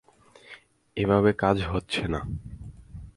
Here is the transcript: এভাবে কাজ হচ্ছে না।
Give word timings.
এভাবে 0.97 1.31
কাজ 1.33 1.57
হচ্ছে 1.63 2.03
না। 2.07 2.21